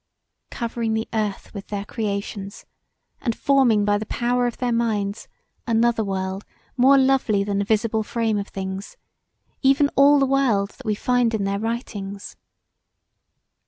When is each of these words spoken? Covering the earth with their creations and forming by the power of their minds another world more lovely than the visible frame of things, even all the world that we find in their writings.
Covering 0.49 0.95
the 0.95 1.07
earth 1.13 1.53
with 1.53 1.67
their 1.67 1.85
creations 1.85 2.65
and 3.21 3.35
forming 3.37 3.85
by 3.85 3.99
the 3.99 4.07
power 4.07 4.47
of 4.47 4.57
their 4.57 4.71
minds 4.71 5.27
another 5.67 6.03
world 6.03 6.43
more 6.75 6.97
lovely 6.97 7.43
than 7.43 7.59
the 7.59 7.65
visible 7.65 8.01
frame 8.01 8.39
of 8.39 8.47
things, 8.47 8.97
even 9.61 9.89
all 9.95 10.17
the 10.17 10.25
world 10.25 10.71
that 10.71 10.87
we 10.87 10.95
find 10.95 11.35
in 11.35 11.43
their 11.43 11.59
writings. 11.59 12.35